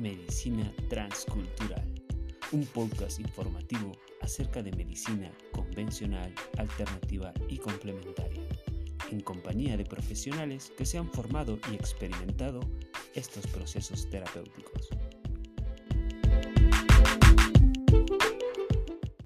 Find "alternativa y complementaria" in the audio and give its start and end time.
6.56-8.42